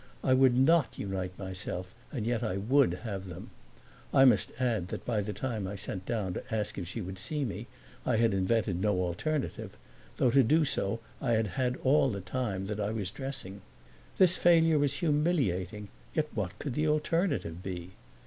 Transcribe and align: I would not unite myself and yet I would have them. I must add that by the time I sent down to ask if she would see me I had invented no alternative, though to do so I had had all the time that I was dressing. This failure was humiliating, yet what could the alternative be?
I 0.23 0.33
would 0.33 0.57
not 0.57 0.97
unite 0.97 1.37
myself 1.37 1.93
and 2.11 2.25
yet 2.25 2.41
I 2.41 2.57
would 2.57 2.91
have 3.05 3.27
them. 3.27 3.51
I 4.11 4.25
must 4.25 4.51
add 4.59 4.87
that 4.87 5.05
by 5.05 5.21
the 5.21 5.31
time 5.31 5.67
I 5.67 5.75
sent 5.75 6.07
down 6.07 6.33
to 6.33 6.43
ask 6.51 6.79
if 6.79 6.87
she 6.87 7.01
would 7.01 7.19
see 7.19 7.45
me 7.45 7.67
I 8.03 8.17
had 8.17 8.33
invented 8.33 8.81
no 8.81 8.99
alternative, 9.03 9.77
though 10.17 10.31
to 10.31 10.41
do 10.41 10.65
so 10.65 11.01
I 11.21 11.33
had 11.33 11.47
had 11.49 11.75
all 11.83 12.09
the 12.09 12.19
time 12.19 12.65
that 12.65 12.79
I 12.79 12.89
was 12.89 13.11
dressing. 13.11 13.61
This 14.17 14.37
failure 14.37 14.79
was 14.79 15.01
humiliating, 15.01 15.89
yet 16.15 16.29
what 16.33 16.57
could 16.57 16.73
the 16.73 16.87
alternative 16.87 17.61
be? 17.61 17.91